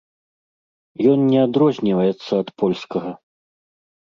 [1.11, 3.11] Ён не адрозніваецца ад польскага.